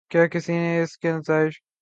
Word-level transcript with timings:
کیا 0.09 0.27
کسی 0.27 0.53
نے 0.53 0.81
اس 0.81 0.97
کے 0.97 1.11
نتائج 1.11 1.27
پر 1.27 1.37
غور 1.37 1.51
کیا 1.51 1.69
ہے؟ 1.69 1.79